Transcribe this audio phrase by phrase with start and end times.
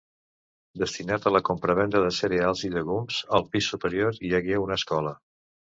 [0.83, 5.19] Destinat a la compravenda de cereals i llegums, al pis superior hi hagué una escola.